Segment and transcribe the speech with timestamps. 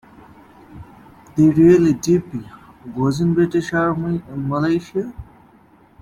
[1.35, 2.41] The real "Dippy"
[2.95, 5.13] was in the British Army in Malaysia.